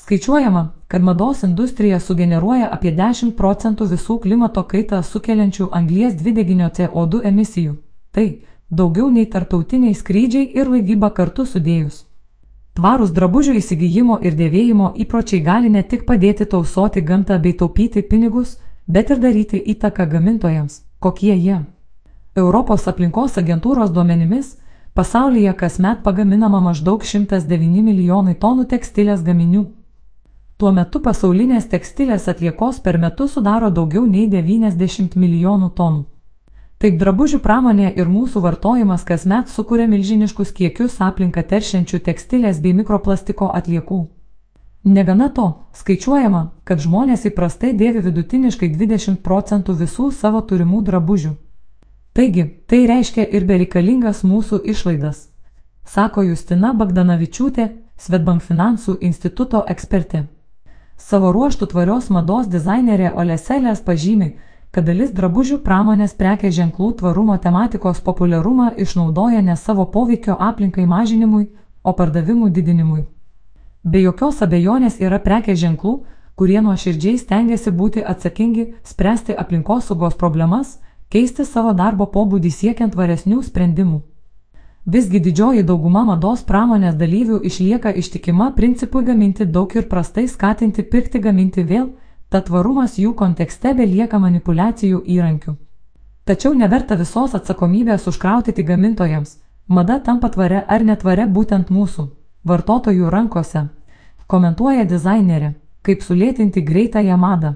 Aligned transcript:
Skaičiuojama, 0.00 0.72
kad 0.88 1.02
mados 1.02 1.42
industrija 1.42 2.00
sugeneruoja 2.00 2.68
apie 2.72 2.90
10 2.96 3.34
procentų 3.36 3.86
visų 3.90 4.14
klimato 4.22 4.62
kaitą 4.70 5.02
sukeliančių 5.04 5.66
anglies 5.76 6.14
dvideginio 6.16 6.68
CO2 6.76 7.20
emisijų. 7.30 7.74
Tai 8.10 8.24
daugiau 8.70 9.10
nei 9.10 9.26
tartautiniai 9.34 9.94
skrydžiai 9.94 10.46
ir 10.56 10.70
laivyba 10.72 11.10
kartu 11.18 11.44
sudėjus. 11.50 11.98
Tvarūs 12.78 13.12
drabužių 13.18 13.58
įsigijimo 13.60 14.16
ir 14.24 14.38
dėvėjimo 14.38 14.94
įpročiai 15.04 15.42
gali 15.48 15.72
ne 15.74 15.82
tik 15.82 16.06
padėti 16.08 16.46
tausoti 16.54 17.02
gamtą 17.10 17.36
bei 17.42 17.52
taupyti 17.52 18.02
pinigus, 18.02 18.54
bet 18.86 19.10
ir 19.10 19.20
daryti 19.20 19.60
įtaką 19.74 20.06
gamintojams, 20.14 20.78
kokie 20.98 21.34
jie. 21.34 21.58
Europos 22.36 22.88
aplinkos 22.88 23.36
agentūros 23.36 23.92
duomenimis 23.92 24.56
pasaulyje 24.94 25.52
kasmet 25.60 26.00
pagaminama 26.08 26.62
maždaug 26.70 27.04
109 27.04 27.84
milijonai 27.90 28.38
tonų 28.46 28.66
tekstilės 28.72 29.26
gaminių. 29.28 29.66
Tuo 30.60 30.74
metu 30.76 31.00
pasaulinės 31.00 31.70
tekstilės 31.72 32.26
atliekos 32.28 32.82
per 32.84 32.98
metus 33.00 33.38
sudaro 33.38 33.70
daugiau 33.72 34.02
nei 34.04 34.26
90 34.28 35.14
milijonų 35.16 35.68
tonų. 35.76 36.00
Taip 36.80 36.98
drabužių 37.00 37.38
pramonė 37.44 37.92
ir 37.96 38.08
mūsų 38.08 38.42
vartojimas 38.44 39.06
kasmet 39.08 39.48
sukuria 39.48 39.86
milžiniškus 39.88 40.50
kiekius 40.58 40.98
aplinką 41.06 41.46
teršiančių 41.48 42.00
tekstilės 42.08 42.60
bei 42.60 42.74
mikroplastiko 42.76 43.48
atliekų. 43.56 44.00
Negana 44.84 45.28
to, 45.38 45.46
skaičiuojama, 45.80 46.42
kad 46.64 46.82
žmonės 46.84 47.24
įprastai 47.30 47.70
dėvi 47.76 48.02
vidutiniškai 48.08 48.68
20 48.74 49.22
procentų 49.24 49.78
visų 49.80 50.10
savo 50.18 50.42
turimų 50.50 50.82
drabužių. 50.90 51.30
Taigi, 52.12 52.44
tai 52.68 52.82
reiškia 52.90 53.24
ir 53.32 53.48
bereikalingas 53.48 54.20
mūsų 54.28 54.60
išlaidas, 54.74 55.30
sako 55.88 56.26
Justina 56.28 56.74
Bagdanavičiūtė, 56.76 57.68
Svetbank 57.96 58.44
finansų 58.44 58.98
instituto 59.00 59.64
ekspertė. 59.68 60.26
Savo 61.00 61.32
ruoštų 61.32 61.66
tvarios 61.72 62.10
mados 62.12 62.48
dizainerė 62.52 63.14
Oleselės 63.16 63.80
pažymi, 63.86 64.34
kad 64.70 64.84
dalis 64.86 65.14
drabužių 65.16 65.56
pramonės 65.64 66.12
prekės 66.18 66.54
ženklų 66.58 66.90
tvarumo 66.98 67.36
tematikos 67.40 68.02
populiarumą 68.04 68.68
išnaudoja 68.84 69.40
ne 69.42 69.56
savo 69.56 69.86
poveikio 69.94 70.36
aplinkai 70.48 70.84
mažinimui, 70.86 71.48
o 71.82 71.94
pardavimų 71.96 72.50
didinimui. 72.52 73.06
Be 73.82 74.04
jokios 74.04 74.42
abejonės 74.44 75.00
yra 75.00 75.18
prekės 75.24 75.58
ženklų, 75.64 75.94
kurie 76.36 76.60
nuoširdžiai 76.60 77.16
stengiasi 77.18 77.72
būti 77.72 78.04
atsakingi, 78.04 78.66
spręsti 78.84 79.34
aplinkosaugos 79.40 80.20
problemas, 80.20 80.76
keisti 81.08 81.48
savo 81.48 81.72
darbo 81.72 82.06
pobūdį 82.06 82.52
siekiant 82.60 82.94
varesnių 82.94 83.40
sprendimų. 83.48 84.02
Visgi 84.86 85.20
didžioji 85.20 85.62
dauguma 85.62 86.06
mados 86.08 86.42
pramonės 86.48 86.94
dalyvių 86.96 87.42
išlieka 87.44 87.92
ištikima 87.92 88.52
principui 88.56 89.04
gaminti 89.04 89.44
daug 89.44 89.74
ir 89.76 89.88
prastai 89.88 90.28
skatinti 90.28 90.82
pirkti 90.82 91.20
gaminti 91.20 91.64
vėl, 91.64 91.90
tad 92.30 92.46
tvarumas 92.46 92.96
jų 92.98 93.12
kontekste 93.14 93.74
belieka 93.74 94.18
manipulacijų 94.18 95.02
įrankiu. 95.04 95.56
Tačiau 96.24 96.54
neverta 96.54 96.96
visos 96.96 97.34
atsakomybės 97.34 98.06
užkrautyti 98.08 98.64
gamintojams, 98.64 99.36
mada 99.68 99.98
tampa 100.00 100.30
tvare 100.30 100.64
ar 100.66 100.84
netvare 100.84 101.26
būtent 101.26 101.68
mūsų, 101.68 102.06
vartotojų 102.44 103.10
rankose, 103.10 103.66
komentuoja 104.26 104.84
dizainerė, 104.84 105.54
kaip 105.82 106.02
sulėtinti 106.02 106.62
greitąją 106.64 107.16
madą. 107.16 107.54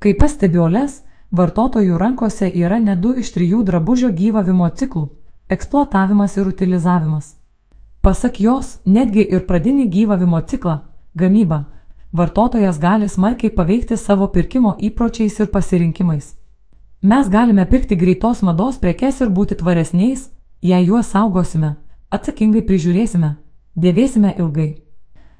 Kaip 0.00 0.18
pastebiolės, 0.18 1.02
vartotojų 1.30 1.98
rankose 1.98 2.50
yra 2.50 2.78
ne 2.80 2.96
du 2.96 3.14
iš 3.14 3.30
trijų 3.36 3.62
drabužio 3.64 4.10
gyvavimo 4.10 4.68
ciklų- 4.70 5.08
eksploatavimas 5.50 6.36
ir 6.36 6.46
utilizavimas. 6.46 7.34
Pasak 8.02 8.40
jos, 8.40 8.78
netgi 8.86 9.26
ir 9.34 9.46
pradinį 9.46 9.90
gyvavimo 9.90 10.40
ciklą- 10.46 10.78
gamybą 11.20 11.64
vartotojas 12.12 12.78
gali 12.80 13.08
smarkiai 13.08 13.54
paveikti 13.54 13.96
savo 13.96 14.26
pirkimo 14.28 14.76
įpročiais 14.78 15.40
ir 15.40 15.46
pasirinkimais. 15.46 16.34
Mes 17.02 17.28
galime 17.28 17.64
pirkti 17.66 17.96
greitos 17.96 18.42
mados 18.42 18.78
prekes 18.78 19.20
ir 19.20 19.30
būti 19.30 19.56
tvaresniais, 19.56 20.28
jei 20.62 20.84
juos 20.86 21.06
saugosime, 21.06 21.76
atsakingai 22.10 22.62
prižiūrėsime, 22.66 23.36
dėvėsime 23.76 24.34
ilgai. 24.38 24.82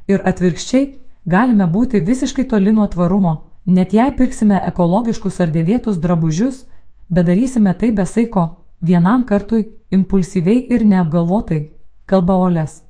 Ir 0.08 0.22
atvirkščiai, 0.24 0.94
galime 1.26 1.66
būti 1.66 2.00
visiškai 2.00 2.46
toli 2.48 2.72
nuo 2.72 2.86
tvarumo, 2.86 3.34
net 3.66 3.92
jei 3.92 4.10
pirksime 4.16 4.62
ekologiškus 4.66 5.40
ar 5.40 5.50
dėvėtus 5.50 6.00
drabužius, 6.00 6.64
bet 7.10 7.26
darysime 7.26 7.74
tai 7.74 7.90
besaiko, 7.90 8.59
vienam 8.80 9.24
kartui, 9.24 9.66
impulsyviai 9.90 10.66
ir 10.70 10.84
neapgalvotai, 10.86 11.60
kalba 12.06 12.36
Oles. 12.36 12.82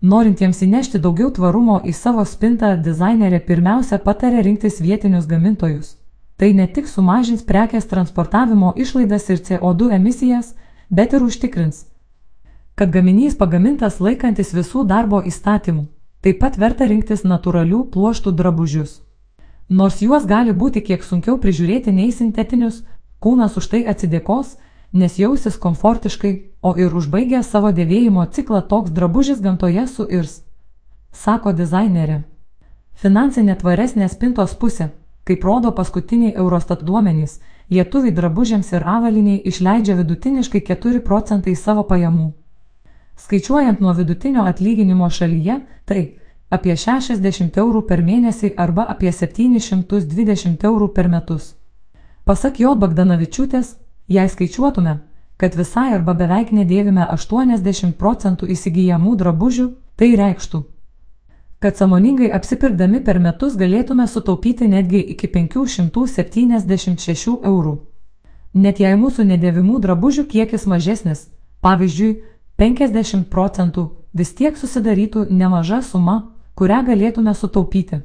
Norintiems 0.00 0.62
įnešti 0.64 0.98
daugiau 1.04 1.28
tvarumo 1.36 1.80
į 1.84 1.92
savo 1.92 2.24
spintą, 2.24 2.72
dizainerė 2.80 3.42
pirmiausia 3.44 3.98
patarė 4.00 4.42
rinktis 4.46 4.80
vietinius 4.80 5.26
gamintojus. 5.28 5.96
Tai 6.40 6.54
ne 6.56 6.64
tik 6.66 6.88
sumažins 6.88 7.44
prekės 7.44 7.84
transportavimo 7.84 8.72
išlaidas 8.76 9.28
ir 9.28 9.42
CO2 9.44 9.90
emisijas, 9.98 10.54
bet 10.88 11.12
ir 11.12 11.22
užtikrins, 11.22 11.84
kad 12.74 12.88
gaminys 12.90 13.36
pagamintas 13.36 14.00
laikantis 14.00 14.54
visų 14.56 14.86
darbo 14.88 15.20
įstatymų. 15.20 15.84
Taip 16.24 16.40
pat 16.40 16.56
verta 16.56 16.88
rinktis 16.88 17.26
natūralių 17.28 17.82
pluoštų 17.92 18.32
drabužius. 18.36 19.02
Nors 19.68 20.00
juos 20.00 20.24
gali 20.24 20.52
būti 20.56 20.80
kiek 20.80 21.04
sunkiau 21.04 21.36
prižiūrėti 21.40 21.92
nei 21.92 22.08
sintetinius, 22.12 22.82
kūnas 23.20 23.60
už 23.60 23.68
tai 23.72 23.84
atsidėkos, 23.92 24.56
nes 24.92 25.18
jausis 25.18 25.56
komfortiškai, 25.56 26.32
o 26.62 26.74
ir 26.76 26.94
užbaigęs 26.96 27.50
savo 27.50 27.70
dėvėjimo 27.72 28.26
ciklą 28.34 28.60
toks 28.68 28.90
drabužis 28.90 29.40
gamtoje 29.40 29.86
suirs. 29.86 30.42
Sako 31.12 31.52
dizainerė. 31.52 32.22
Finansinė 32.94 33.56
tvaresnė 33.60 34.08
spintos 34.08 34.54
pusė, 34.54 34.90
kaip 35.24 35.44
rodo 35.44 35.70
paskutiniai 35.72 36.34
Eurostat 36.36 36.82
duomenys, 36.84 37.38
lietuviai 37.70 38.12
drabužiams 38.14 38.72
ir 38.72 38.84
avaliniai 38.84 39.42
išleidžia 39.52 39.96
vidutiniškai 40.02 40.60
4 40.68 41.00
procentai 41.06 41.54
savo 41.56 41.86
pajamų. 41.86 42.32
Skaičiuojant 43.20 43.80
nuo 43.80 43.92
vidutinio 43.94 44.44
atlyginimo 44.48 45.10
šalyje, 45.10 45.60
tai 45.84 46.02
apie 46.50 46.74
60 46.76 47.58
eurų 47.62 47.82
per 47.88 48.02
mėnesį 48.02 48.54
arba 48.56 48.86
apie 48.94 49.12
720 49.12 50.64
eurų 50.66 50.88
per 50.96 51.08
metus. 51.08 51.54
Pasak 52.24 52.60
Jo 52.60 52.74
Bagdanavičiūtės, 52.74 53.76
Jei 54.10 54.28
skaičiuotume, 54.28 54.98
kad 55.38 55.54
visai 55.54 55.92
arba 55.94 56.16
beveik 56.18 56.48
nedėvime 56.50 57.06
80 57.14 57.94
procentų 57.98 58.46
įsigijamų 58.50 59.12
drabužių, 59.20 59.66
tai 59.94 60.16
reikštų, 60.18 60.58
kad 61.62 61.76
samoningai 61.78 62.30
apsipirkdami 62.34 63.04
per 63.06 63.22
metus 63.22 63.54
galėtume 63.60 64.08
sutaupyti 64.10 64.66
netgi 64.68 64.98
iki 65.14 65.26
576 65.36 67.36
eurų. 67.52 67.74
Net 68.54 68.80
jei 68.82 68.96
mūsų 68.98 69.24
nedėvimų 69.28 69.78
drabužių 69.84 70.24
kiekis 70.32 70.66
mažesnis, 70.66 71.28
pavyzdžiui, 71.62 72.22
50 72.58 73.28
procentų, 73.30 73.90
vis 74.12 74.34
tiek 74.34 74.58
susidarytų 74.58 75.26
nemaža 75.30 75.82
suma, 75.86 76.34
kurią 76.58 76.82
galėtume 76.88 77.34
sutaupyti. 77.34 78.00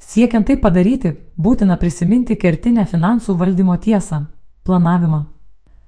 Siekiant 0.00 0.46
tai 0.48 0.56
padaryti, 0.56 1.12
būtina 1.36 1.76
prisiminti 1.76 2.36
kertinę 2.40 2.86
finansų 2.88 3.36
valdymo 3.36 3.76
tiesą 3.76 4.26
planavimą. 4.66 5.24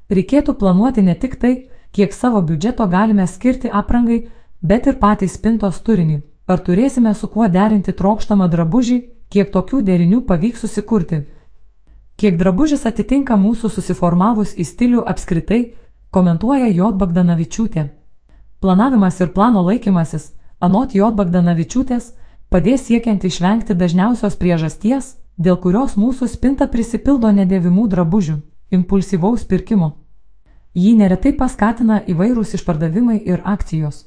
Reikėtų 0.09 0.55
planuoti 0.56 1.03
ne 1.05 1.15
tik 1.15 1.37
tai, 1.41 1.69
kiek 1.93 2.15
savo 2.16 2.41
biudžeto 2.43 2.87
galime 2.89 3.27
skirti 3.27 3.69
aprangai, 3.69 4.28
bet 4.62 4.87
ir 4.87 4.97
patys 5.03 5.34
spintos 5.37 5.81
turinį. 5.84 6.22
Ar 6.49 6.62
turėsime 6.65 7.12
su 7.15 7.28
kuo 7.28 7.49
derinti 7.49 7.93
trokštamą 7.93 8.49
drabužį, 8.49 8.99
kiek 9.28 9.53
tokių 9.53 9.83
derinių 9.84 10.22
pavyks 10.31 10.65
susikurti. 10.65 11.21
Kiek 12.16 12.39
drabužis 12.41 12.87
atitinka 12.89 13.37
mūsų 13.37 13.69
susiformavus 13.77 14.56
į 14.56 14.65
stilių 14.65 15.05
apskritai, 15.12 15.60
komentuoja 16.10 16.72
J. 16.72 16.91
Bagdanavičiūtė. 17.03 17.89
Planavimas 18.65 19.21
ir 19.21 19.33
plano 19.37 19.62
laikymasis, 19.69 20.33
anot 20.59 20.97
J. 20.97 21.12
Bagdanavičiūtės, 21.21 22.12
padės 22.49 22.89
siekiant 22.89 23.28
išvengti 23.28 23.77
dažniausios 23.77 24.41
priežasties, 24.41 25.16
dėl 25.36 25.60
kurios 25.60 26.01
mūsų 26.01 26.33
spinta 26.33 26.66
prisipildo 26.66 27.30
nedėvimų 27.30 27.91
drabužių 27.92 28.41
impulsyvaus 28.70 29.44
pirkimo. 29.48 29.92
Jį 30.78 30.94
neretai 31.00 31.32
paskatina 31.36 32.03
įvairūs 32.06 32.54
išpardavimai 32.59 33.18
ir 33.24 33.41
akcijos. 33.44 34.04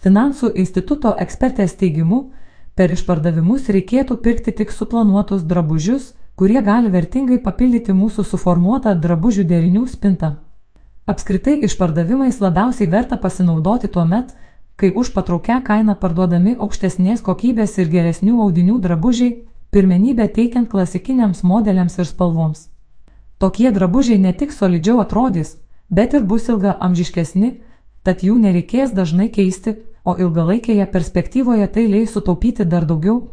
Finansų 0.00 0.52
instituto 0.56 1.12
ekspertės 1.24 1.74
teigimu, 1.80 2.30
per 2.74 2.94
išpardavimus 2.94 3.68
reikėtų 3.68 4.16
pirkti 4.24 4.54
tik 4.56 4.70
suplanuotus 4.72 5.42
drabužius, 5.44 6.14
kurie 6.40 6.62
gali 6.64 6.88
vertingai 6.88 7.36
papildyti 7.44 7.92
mūsų 7.92 8.24
suformuotą 8.24 8.94
drabužių 8.96 9.44
derinių 9.50 9.84
spintą. 9.90 10.30
Apskritai 11.10 11.58
išpardavimais 11.66 12.40
labiausiai 12.40 12.88
verta 12.88 13.18
pasinaudoti 13.20 13.90
tuo 13.92 14.06
met, 14.08 14.32
kai 14.80 14.92
už 14.96 15.12
patraukę 15.12 15.58
kainą 15.66 15.98
parduodami 16.00 16.54
aukštesnės 16.56 17.20
kokybės 17.26 17.76
ir 17.82 17.90
geresnių 17.92 18.40
audinių 18.46 18.78
drabužiai, 18.80 19.32
pirmenybę 19.74 20.30
teikiant 20.32 20.70
klasikiniams 20.70 21.42
modeliams 21.44 21.98
ir 21.98 22.08
spalvoms. 22.08 22.70
Tokie 23.40 23.70
drabužiai 23.72 24.20
ne 24.20 24.32
tik 24.36 24.52
solidžiau 24.52 25.00
atrodys, 25.00 25.54
bet 25.88 26.12
ir 26.14 26.26
bus 26.28 26.48
ilga 26.52 26.74
amžiškesni, 26.86 27.54
tad 28.04 28.20
jų 28.20 28.36
nereikės 28.36 28.92
dažnai 28.92 29.30
keisti, 29.32 29.78
o 30.04 30.12
ilgalaikėje 30.20 30.86
perspektyvoje 30.92 31.68
tai 31.72 31.86
leis 31.88 32.12
sutaupyti 32.12 32.66
dar 32.68 32.84
daugiau, 32.84 33.30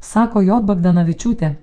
sako 0.00 0.42
J. 0.44 0.60
Bagdanavičiūtė. 0.68 1.56